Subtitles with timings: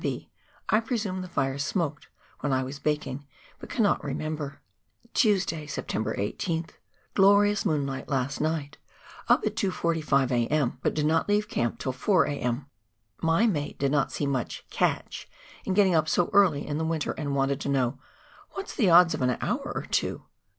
[0.03, 0.31] (N.B,
[0.69, 2.07] I presume the fire smoked
[2.39, 3.27] when I was baking,
[3.59, 4.59] but cannot remember!)
[5.13, 6.71] Tuesday, September l^th.—
[7.13, 8.79] Glorious moonlight last night.
[9.27, 12.65] Up at 2.45 A.M., but did not leave camp till 4 a.m.
[13.21, 15.29] My mate did not see much" catch"
[15.65, 17.99] in getting up so early in the winter, and wanted to know"
[18.53, 20.23] What's the odds of an hour or two